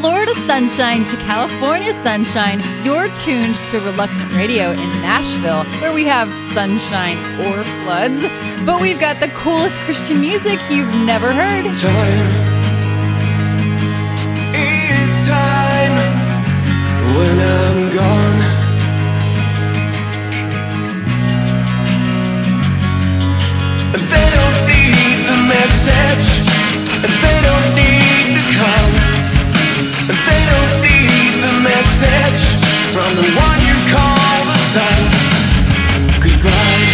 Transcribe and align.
Florida 0.00 0.34
sunshine 0.34 1.04
to 1.04 1.16
California 1.18 1.92
sunshine, 1.92 2.62
you're 2.82 3.14
tuned 3.14 3.54
to 3.68 3.80
Reluctant 3.80 4.32
Radio 4.32 4.70
in 4.70 4.88
Nashville, 5.02 5.64
where 5.82 5.92
we 5.92 6.04
have 6.06 6.32
sunshine 6.32 7.18
or 7.44 7.62
floods, 7.84 8.22
but 8.64 8.80
we've 8.80 8.98
got 8.98 9.20
the 9.20 9.28
coolest 9.28 9.78
Christian 9.80 10.22
music 10.22 10.58
you've 10.70 10.94
never 11.04 11.30
heard. 11.30 11.64
Time 11.64 12.26
is 14.56 15.12
time 15.28 15.94
when 17.14 17.38
I'm 17.38 17.94
gone. 17.94 18.40
They 23.92 24.28
don't 24.38 24.58
need 24.64 25.18
the 25.28 25.36
message, 25.44 26.26
they 27.20 27.38
don't 27.44 27.74
need 27.76 28.34
the 28.34 28.44
call, 28.56 28.99
they 30.26 30.42
don't 30.50 30.82
need 30.82 31.32
the 31.46 31.54
message 31.62 32.42
from 32.94 33.10
the 33.14 33.26
one 33.46 33.58
you 33.68 33.76
call 33.94 34.44
the 34.50 34.58
sun. 34.72 34.98
Goodbye, 36.24 36.86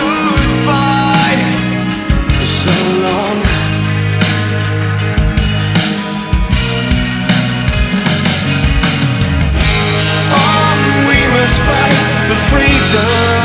goodbye, 0.00 1.40
so 2.44 2.74
long. 3.06 3.38
On 10.32 10.78
we 11.08 11.18
must 11.34 11.58
fight 11.62 12.12
freedom 12.50 13.41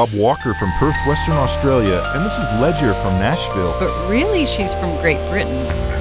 Rob 0.00 0.14
Walker 0.14 0.54
from 0.54 0.72
Perth, 0.78 0.96
Western 1.06 1.34
Australia, 1.34 2.02
and 2.14 2.24
this 2.24 2.38
is 2.38 2.48
Ledger 2.58 2.94
from 2.94 3.18
Nashville. 3.18 3.76
But 3.78 4.08
really, 4.08 4.46
she's 4.46 4.72
from 4.72 4.96
Great 5.02 5.18
Britain. 5.28 5.99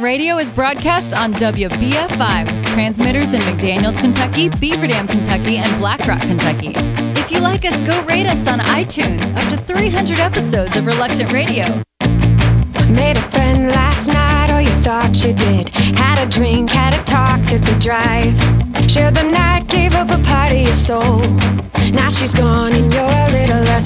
Radio 0.00 0.38
is 0.38 0.50
broadcast 0.50 1.12
on 1.12 1.34
WBFI 1.34 2.46
with 2.46 2.64
transmitters 2.66 3.34
in 3.34 3.40
McDaniels, 3.42 3.98
Kentucky, 3.98 4.48
Beaver 4.48 4.86
Dam, 4.86 5.06
Kentucky, 5.06 5.58
and 5.58 5.78
Black 5.78 6.06
Rock, 6.06 6.22
Kentucky. 6.22 6.72
If 7.20 7.30
you 7.30 7.40
like 7.40 7.64
us, 7.64 7.80
go 7.80 8.02
rate 8.04 8.26
us 8.26 8.46
on 8.46 8.60
iTunes. 8.60 9.34
Up 9.36 9.48
to 9.50 9.62
300 9.64 10.18
episodes 10.18 10.76
of 10.76 10.86
Reluctant 10.86 11.32
Radio. 11.32 11.82
Made 12.88 13.18
a 13.18 13.30
friend 13.30 13.68
last 13.68 14.08
night, 14.08 14.50
or 14.50 14.60
you 14.60 14.82
thought 14.82 15.22
you 15.22 15.34
did. 15.34 15.68
Had 15.70 16.26
a 16.26 16.30
drink, 16.30 16.70
had 16.70 16.94
a 16.94 17.04
talk, 17.04 17.46
took 17.46 17.62
a 17.68 17.78
drive. 17.78 18.34
Shared 18.90 19.14
the 19.14 19.24
night, 19.24 19.68
gave 19.68 19.94
up 19.94 20.10
a 20.10 20.22
part 20.22 20.52
of 20.52 20.58
your 20.58 20.74
soul. 20.74 21.20
Now 21.92 22.08
she's 22.08 22.34
gone 22.34 22.72
and 22.72 22.92
you're 22.92 23.02
a 23.02 23.30
little 23.30 23.62
less 23.64 23.81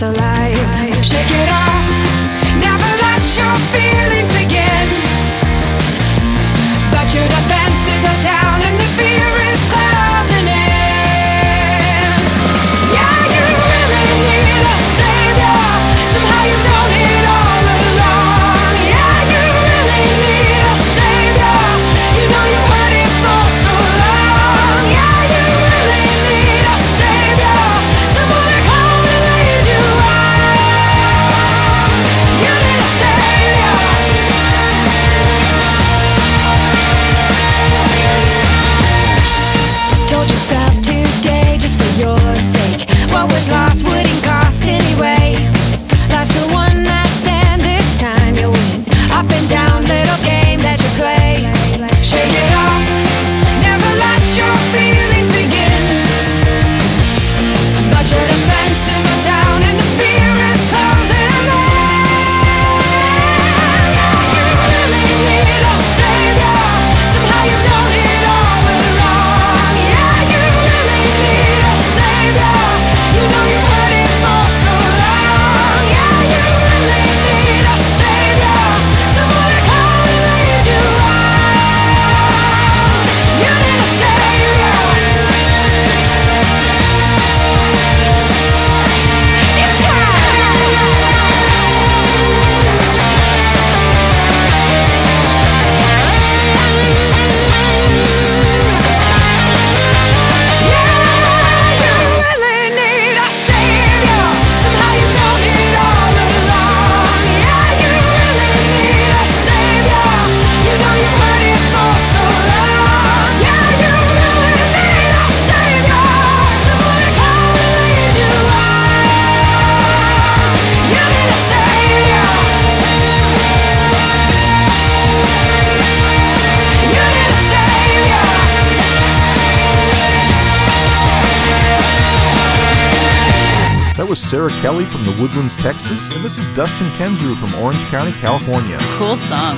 That 134.06 134.10
was 134.10 134.22
Sarah 134.22 134.50
Kelly 134.62 134.84
from 134.84 135.02
the 135.02 135.10
Woodlands, 135.20 135.56
Texas, 135.56 136.14
and 136.14 136.24
this 136.24 136.38
is 136.38 136.48
Dustin 136.50 136.86
Kensrue 136.90 137.34
from 137.40 137.52
Orange 137.60 137.82
County, 137.86 138.12
California. 138.12 138.78
Cool 138.98 139.16
song. 139.16 139.56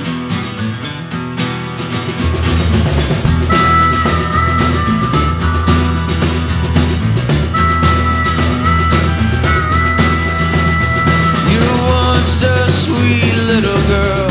You 11.45 11.61
were 11.85 12.19
so 12.41 12.49
sweet 12.73 13.35
little 13.45 13.79
girl, 13.85 14.28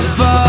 I 0.00 0.47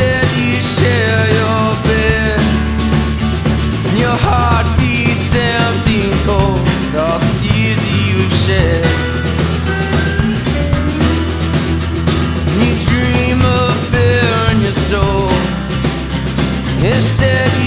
Instead, 0.00 0.30
you 0.38 0.60
share 0.60 1.26
your 1.40 1.74
bed. 1.82 2.40
Your 3.98 4.16
heart 4.26 4.66
beats 4.78 5.34
empty 5.34 6.06
and 6.06 6.18
cold. 6.22 6.62
The 6.94 7.18
tears 7.42 7.82
you've 7.98 8.34
shed. 8.46 8.86
You 12.62 12.70
dream 12.86 13.40
of 13.42 13.74
your 14.62 14.78
soul. 14.86 15.26
Instead, 16.94 17.57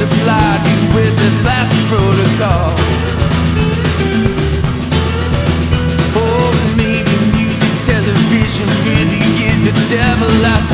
supplied 0.00 0.64
you 0.64 0.80
with 0.96 1.14
the 1.22 1.30
plastic 1.42 1.84
protocol. 1.92 2.72
Oh, 6.16 6.50
maybe 6.74 7.16
music, 7.36 7.74
television 7.84 8.68
really 8.88 9.20
is 9.44 9.60
the 9.60 9.74
devil 9.92 10.32
after 10.56 10.69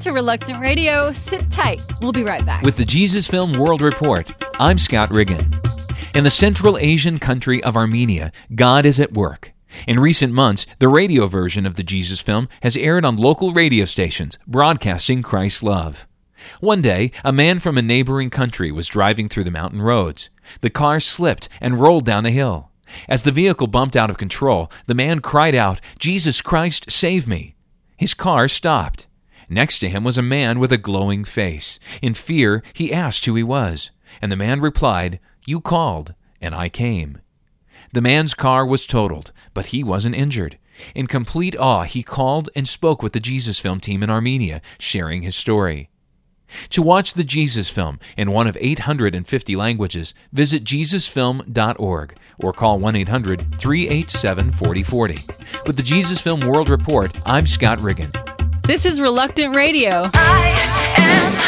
to 0.00 0.12
Reluctant 0.12 0.60
Radio. 0.60 1.12
Sit 1.12 1.50
tight. 1.50 1.80
We'll 2.00 2.12
be 2.12 2.22
right 2.22 2.46
back. 2.46 2.62
With 2.62 2.76
the 2.76 2.84
Jesus 2.84 3.26
Film 3.26 3.52
World 3.54 3.80
Report, 3.80 4.32
I'm 4.60 4.78
Scott 4.78 5.10
Riggin. 5.10 5.60
In 6.14 6.24
the 6.24 6.30
Central 6.30 6.78
Asian 6.78 7.18
country 7.18 7.62
of 7.64 7.76
Armenia, 7.76 8.30
God 8.54 8.86
is 8.86 9.00
at 9.00 9.12
work. 9.12 9.52
In 9.86 9.98
recent 9.98 10.32
months, 10.32 10.66
the 10.78 10.88
radio 10.88 11.26
version 11.26 11.66
of 11.66 11.74
the 11.74 11.82
Jesus 11.82 12.20
film 12.20 12.48
has 12.62 12.76
aired 12.76 13.04
on 13.04 13.16
local 13.16 13.52
radio 13.52 13.84
stations, 13.84 14.38
broadcasting 14.46 15.22
Christ's 15.22 15.62
love. 15.64 16.06
One 16.60 16.80
day, 16.80 17.10
a 17.24 17.32
man 17.32 17.58
from 17.58 17.76
a 17.76 17.82
neighboring 17.82 18.30
country 18.30 18.70
was 18.70 18.86
driving 18.86 19.28
through 19.28 19.44
the 19.44 19.50
mountain 19.50 19.82
roads. 19.82 20.30
The 20.60 20.70
car 20.70 21.00
slipped 21.00 21.48
and 21.60 21.80
rolled 21.80 22.06
down 22.06 22.24
a 22.24 22.30
hill. 22.30 22.70
As 23.08 23.24
the 23.24 23.32
vehicle 23.32 23.66
bumped 23.66 23.96
out 23.96 24.10
of 24.10 24.16
control, 24.16 24.70
the 24.86 24.94
man 24.94 25.18
cried 25.20 25.56
out, 25.56 25.80
Jesus 25.98 26.40
Christ, 26.40 26.90
save 26.90 27.26
me! 27.26 27.56
His 27.96 28.14
car 28.14 28.46
stopped. 28.46 29.07
Next 29.48 29.78
to 29.80 29.88
him 29.88 30.04
was 30.04 30.18
a 30.18 30.22
man 30.22 30.58
with 30.58 30.72
a 30.72 30.78
glowing 30.78 31.24
face. 31.24 31.78
In 32.02 32.14
fear, 32.14 32.62
he 32.72 32.92
asked 32.92 33.24
who 33.24 33.34
he 33.34 33.42
was, 33.42 33.90
and 34.20 34.30
the 34.30 34.36
man 34.36 34.60
replied, 34.60 35.20
You 35.46 35.60
called, 35.60 36.14
and 36.40 36.54
I 36.54 36.68
came. 36.68 37.18
The 37.92 38.02
man's 38.02 38.34
car 38.34 38.66
was 38.66 38.86
totaled, 38.86 39.32
but 39.54 39.66
he 39.66 39.82
wasn't 39.82 40.14
injured. 40.14 40.58
In 40.94 41.06
complete 41.06 41.56
awe, 41.56 41.84
he 41.84 42.02
called 42.02 42.50
and 42.54 42.68
spoke 42.68 43.02
with 43.02 43.12
the 43.12 43.20
Jesus 43.20 43.58
Film 43.58 43.80
team 43.80 44.02
in 44.02 44.10
Armenia, 44.10 44.60
sharing 44.78 45.22
his 45.22 45.34
story. 45.34 45.88
To 46.70 46.82
watch 46.82 47.14
the 47.14 47.24
Jesus 47.24 47.68
Film 47.68 47.98
in 48.16 48.30
one 48.30 48.46
of 48.46 48.56
850 48.60 49.56
languages, 49.56 50.14
visit 50.32 50.64
JesusFilm.org 50.64 52.16
or 52.38 52.52
call 52.52 52.78
1 52.78 52.96
800 52.96 53.58
387 53.58 54.52
4040. 54.52 55.18
With 55.66 55.76
the 55.76 55.82
Jesus 55.82 56.20
Film 56.20 56.40
World 56.40 56.68
Report, 56.68 57.16
I'm 57.26 57.46
Scott 57.46 57.80
Riggin. 57.80 58.12
This 58.68 58.84
is 58.84 59.00
Reluctant 59.00 59.56
Radio. 59.56 60.10
I 60.12 60.94
am 60.98 61.38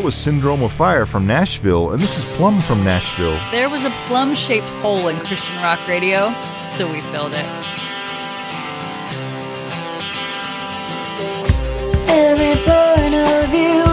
That 0.00 0.06
was 0.06 0.14
Syndrome 0.14 0.62
of 0.62 0.72
Fire 0.72 1.04
from 1.04 1.26
Nashville, 1.26 1.90
and 1.90 2.00
this 2.00 2.16
is 2.16 2.24
Plum 2.36 2.58
from 2.62 2.82
Nashville. 2.82 3.36
There 3.50 3.68
was 3.68 3.84
a 3.84 3.90
plum 4.08 4.34
shaped 4.34 4.70
hole 4.80 5.08
in 5.08 5.16
Christian 5.18 5.54
rock 5.56 5.86
radio, 5.86 6.30
so 6.70 6.90
we 6.90 7.02
filled 7.02 7.34
it. 7.34 7.44
Every 12.08 12.56
point 12.64 13.14
of 13.14 13.50
view 13.50 13.84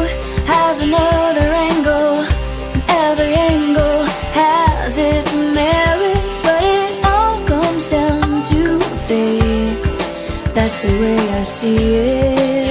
has 0.48 0.80
another 0.80 1.50
angle. 1.68 2.24
and 2.24 2.84
Every 2.88 3.34
angle 3.34 4.06
has 4.32 4.98
its 4.98 5.34
merit, 5.34 6.24
but 6.42 6.64
it 6.64 7.04
all 7.04 7.46
comes 7.46 7.90
down 7.90 8.44
to 8.44 8.80
faith. 9.10 10.54
That's 10.56 10.82
the 10.84 10.88
way 10.88 11.30
I 11.32 11.44
see 11.44 11.96
it. 11.96 12.67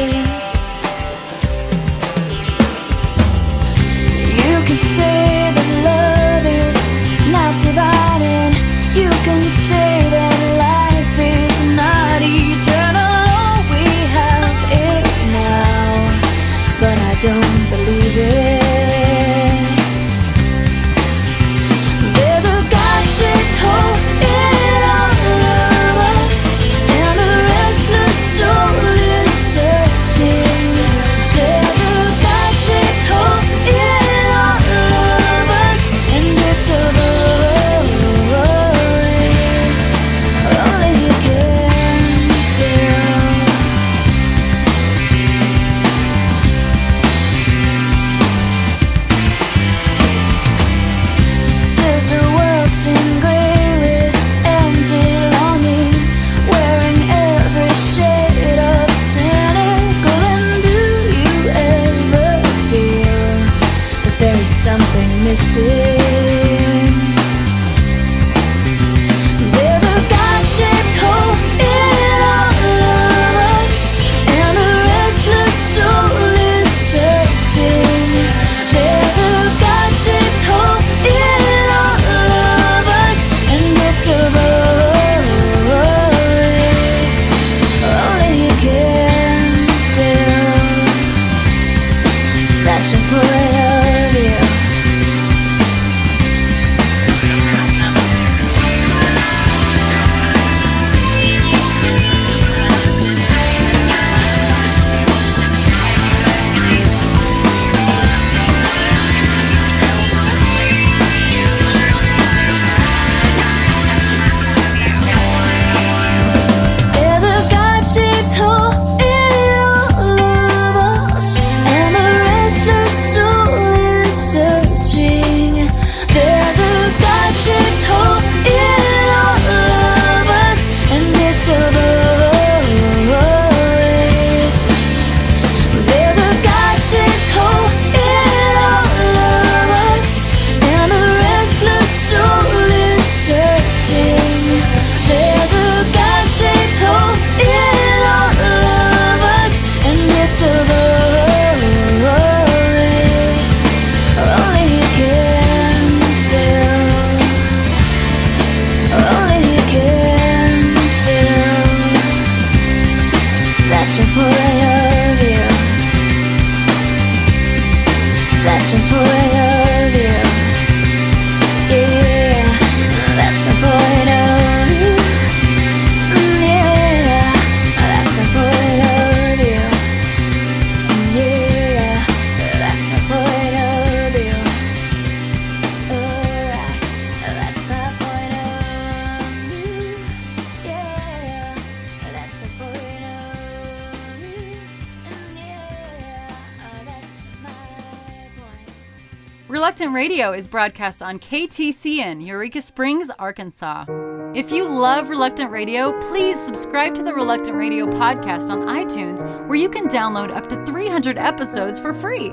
Reluctant 199.66 199.94
Radio 199.94 200.32
is 200.32 200.46
broadcast 200.46 201.02
on 201.02 201.18
KTCN, 201.18 202.24
Eureka 202.24 202.62
Springs, 202.62 203.10
Arkansas. 203.18 203.84
If 204.32 204.52
you 204.52 204.68
love 204.68 205.08
Reluctant 205.08 205.50
Radio, 205.50 205.90
please 206.02 206.38
subscribe 206.38 206.94
to 206.94 207.02
the 207.02 207.12
Reluctant 207.12 207.56
Radio 207.56 207.86
podcast 207.86 208.48
on 208.48 208.62
iTunes, 208.68 209.24
where 209.48 209.56
you 209.56 209.68
can 209.68 209.88
download 209.88 210.30
up 210.30 210.48
to 210.50 210.64
300 210.66 211.18
episodes 211.18 211.80
for 211.80 211.92
free. 211.92 212.28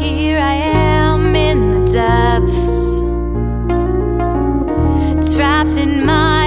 Here 0.00 0.38
I 0.38 0.54
am 0.54 1.36
in 1.36 1.80
the 1.80 1.92
depths, 1.92 3.00
trapped 5.36 5.76
in 5.76 6.06
my 6.06 6.37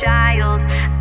child. 0.00 0.95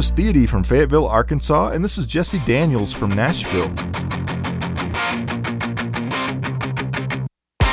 Was 0.00 0.12
Theody 0.12 0.48
from 0.48 0.64
Fayetteville, 0.64 1.06
Arkansas, 1.06 1.72
and 1.72 1.84
this 1.84 1.98
is 1.98 2.06
Jesse 2.06 2.40
Daniels 2.46 2.94
from 2.94 3.10
Nashville. 3.10 3.68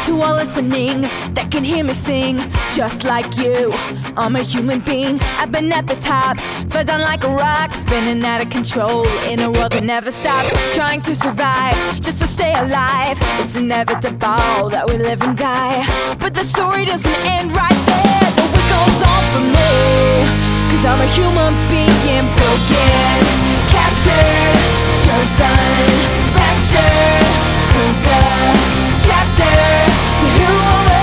To 0.04 0.22
all 0.22 0.36
listening 0.36 1.04
that 1.36 1.48
can 1.52 1.64
hear 1.64 1.86
me 1.86 1.94
sing, 1.94 2.36
just 2.74 3.06
like 3.06 3.38
you, 3.38 3.72
I'm 4.18 4.36
a 4.36 4.44
human 4.44 4.82
being. 4.82 5.22
I've 5.22 5.54
been 5.54 5.72
at 5.72 5.88
the 5.88 5.96
top, 5.96 6.36
but 6.68 6.88
down 6.88 7.00
like 7.00 7.24
a 7.24 7.30
rock, 7.30 7.74
spinning 7.76 8.22
out 8.26 8.42
of 8.42 8.50
control 8.50 9.08
in 9.24 9.40
a 9.40 9.50
world 9.50 9.72
that 9.72 9.86
never 9.86 10.12
stops. 10.12 10.52
Trying 10.76 11.04
to 11.04 11.16
survive, 11.16 11.78
just 12.02 12.20
to 12.20 12.28
stay 12.28 12.52
alive. 12.52 13.18
It's 13.40 13.56
inevitable 13.56 14.68
that 14.76 14.84
we 14.86 14.98
live 14.98 15.22
and 15.22 15.38
die, 15.38 16.16
but 16.20 16.34
the 16.34 16.44
story 16.44 16.84
doesn't 16.84 17.20
end 17.24 17.56
right 17.56 17.82
there. 17.88 18.32
The 18.36 18.46
week 18.52 18.68
goes 18.76 19.00
on 19.14 19.24
for 19.32 19.44
me, 19.56 20.47
cause 20.78 20.86
I'm 20.86 21.02
a 21.02 21.08
human 21.08 21.54
being 21.70 22.28
broken, 22.36 23.20
captured, 23.74 24.58
chosen, 25.02 25.88
raptured. 26.38 27.26
Who's 27.74 28.00
the 28.06 28.22
chapter 29.06 29.56
to 30.20 30.28
who 30.38 30.97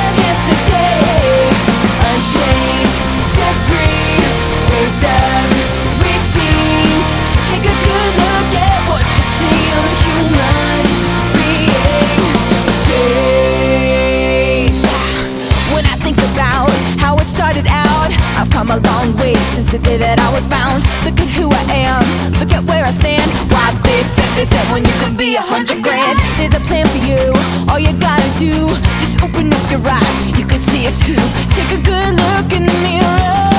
come 18.66 18.79
a 18.79 18.88
long 18.88 19.16
way 19.16 19.35
since 19.53 19.70
the 19.70 19.79
day 19.79 19.98
that 19.98 20.20
I 20.20 20.33
was 20.33 20.46
found. 20.46 20.81
Look 21.05 21.20
at 21.20 21.29
who 21.37 21.48
I 21.53 21.64
am, 21.85 22.00
look 22.40 22.53
at 22.53 22.64
where 22.64 22.85
I 22.85 22.92
stand. 22.92 23.29
Why 23.53 23.72
be 23.85 23.96
57 24.37 24.72
when 24.72 24.85
you 24.85 24.94
can 25.03 25.16
be 25.16 25.37
a 25.37 25.44
hundred 25.44 25.83
grand? 25.83 26.16
There's 26.38 26.55
a 26.55 26.62
plan 26.64 26.87
for 26.88 27.03
you, 27.05 27.20
all 27.68 27.81
you 27.81 27.92
gotta 28.00 28.31
do, 28.40 28.72
just 29.00 29.20
open 29.20 29.53
up 29.53 29.64
your 29.70 29.85
eyes, 29.85 30.16
you 30.38 30.46
can 30.46 30.61
see 30.72 30.88
it 30.88 30.96
too. 31.05 31.20
Take 31.53 31.70
a 31.77 31.81
good 31.85 32.16
look 32.16 32.48
in 32.57 32.64
the 32.64 32.77
mirror, 32.81 33.53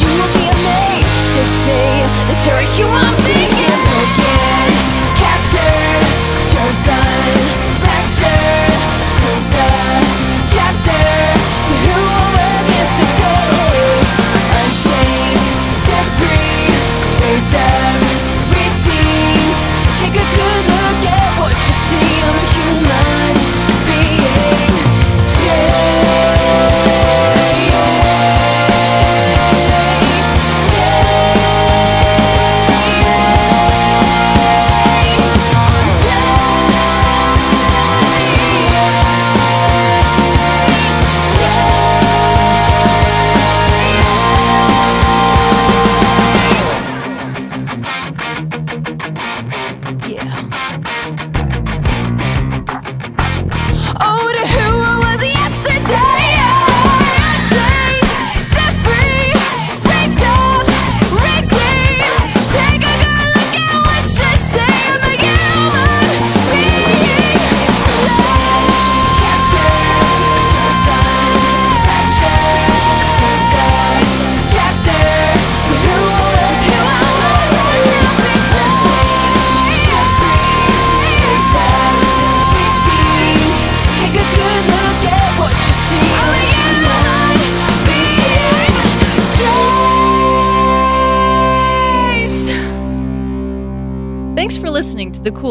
you 0.00 0.08
will 0.16 0.32
be 0.32 0.46
amazed 0.48 1.28
to 1.36 1.42
see 1.64 1.92
that 2.28 2.38
you're 2.48 2.62
a 2.62 2.68
human 2.76 3.12
being 3.28 3.52
again. 4.00 4.70
Captured, 5.20 6.04
chosen, 6.48 7.57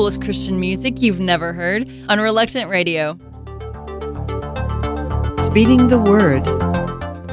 coolest 0.07 0.21
Christian 0.21 0.57
music 0.57 1.01
you've 1.01 1.19
never 1.19 1.51
heard 1.51 1.85
on 2.07 2.17
Reluctant 2.21 2.69
Radio. 2.69 3.15
Speeding 5.41 5.89
the 5.89 6.01
Word. 6.01 6.56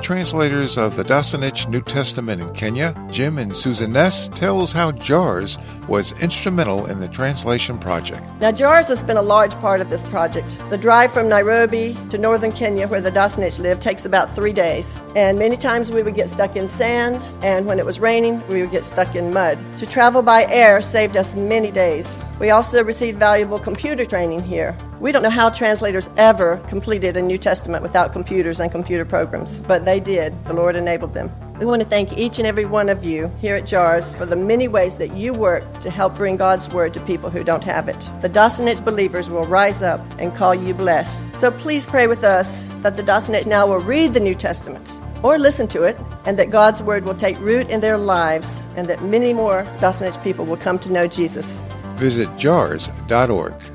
Translators 0.05 0.77
of 0.77 0.97
the 0.97 1.03
Dasanich 1.03 1.67
New 1.67 1.81
Testament 1.81 2.43
in 2.43 2.53
Kenya, 2.53 2.95
Jim 3.11 3.39
and 3.39 3.57
Susan 3.57 3.95
Ness, 3.95 4.29
tells 4.29 4.71
how 4.71 4.93
JAARS 4.93 5.57
was 5.89 6.13
instrumental 6.21 6.85
in 6.85 7.01
the 7.01 7.09
translation 7.09 7.79
project. 7.79 8.23
Now, 8.39 8.51
JAARS 8.51 8.89
has 8.89 9.03
been 9.03 9.17
a 9.17 9.23
large 9.23 9.55
part 9.63 9.81
of 9.81 9.89
this 9.89 10.05
project. 10.05 10.63
The 10.69 10.77
drive 10.77 11.11
from 11.11 11.31
Nairobi 11.31 11.97
to 12.11 12.19
northern 12.19 12.53
Kenya, 12.53 12.87
where 12.87 13.01
the 13.01 13.11
Dasanich 13.11 13.59
live, 13.59 13.81
takes 13.81 14.05
about 14.05 14.29
three 14.29 14.53
days. 14.53 15.03
And 15.17 15.39
many 15.39 15.57
times 15.57 15.91
we 15.91 16.03
would 16.03 16.15
get 16.15 16.29
stuck 16.29 16.55
in 16.55 16.69
sand, 16.69 17.23
and 17.43 17.65
when 17.65 17.79
it 17.79 17.87
was 17.87 17.99
raining, 17.99 18.47
we 18.49 18.61
would 18.61 18.71
get 18.71 18.85
stuck 18.85 19.15
in 19.15 19.33
mud. 19.33 19.59
To 19.79 19.87
travel 19.87 20.21
by 20.21 20.45
air 20.51 20.83
saved 20.83 21.17
us 21.17 21.35
many 21.35 21.71
days. 21.71 22.23
We 22.39 22.51
also 22.51 22.85
received 22.85 23.19
valuable 23.19 23.59
computer 23.59 24.05
training 24.05 24.43
here. 24.43 24.77
We 25.05 25.13
don't 25.13 25.23
know 25.23 25.29
how 25.29 25.51
translators 25.51 26.09
ever 26.17 26.57
completed 26.67 27.15
a 27.15 27.21
New 27.21 27.37
Testament 27.37 27.83
without 27.83 28.15
computers 28.15 28.59
and 28.59 28.73
computer 28.73 29.05
programs, 29.05 29.61
but 29.61 29.85
they 29.85 30.01
did. 30.01 30.33
The 30.47 30.55
Lord 30.55 30.77
enabled 30.77 31.13
them. 31.13 31.31
We 31.59 31.67
want 31.67 31.83
to 31.83 31.87
thank 31.87 32.17
each 32.17 32.39
and 32.39 32.47
every 32.47 32.65
one 32.65 32.89
of 32.89 33.05
you 33.05 33.31
here 33.39 33.55
at 33.55 33.65
JAARS 33.65 34.17
for 34.17 34.25
the 34.25 34.35
many 34.35 34.67
ways 34.67 34.95
that 34.95 35.15
you 35.15 35.35
work 35.35 35.63
to 35.81 35.91
help 35.91 36.15
bring 36.15 36.39
God's 36.39 36.71
Word 36.71 36.95
to 36.95 37.01
people 37.01 37.29
who 37.29 37.45
don't 37.45 37.63
have 37.65 37.87
it. 37.87 38.01
The 38.23 38.31
Dasanich 38.31 38.83
believers 38.83 39.29
will 39.29 39.45
rise 39.45 39.83
up 39.83 40.01
and 40.19 40.35
call 40.35 40.55
you 40.55 40.73
blessed. 40.73 41.23
So 41.39 41.51
please 41.51 41.87
pray 41.87 42.07
with 42.07 42.25
us 42.25 42.63
that 42.81 42.97
the 42.97 43.03
Dasanich 43.03 43.45
now 43.45 43.67
will 43.67 43.81
read 43.81 44.15
the 44.15 44.21
New 44.21 44.35
Testament 44.35 44.91
or 45.23 45.39
listen 45.39 45.69
to 45.69 45.83
it, 45.83 45.99
and 46.25 46.39
that 46.39 46.49
God's 46.49 46.83
Word 46.83 47.05
will 47.05 47.15
take 47.15 47.39
root 47.41 47.69
in 47.69 47.81
their 47.81 47.99
lives, 47.99 48.63
and 48.75 48.89
that 48.89 49.03
many 49.03 49.35
more 49.35 49.65
Dasanich 49.81 50.23
people 50.25 50.47
will 50.47 50.57
come 50.57 50.79
to 50.79 50.91
know 50.91 51.07
Jesus. 51.07 51.63
Visit 51.97 52.35
jaars.org. 52.39 53.74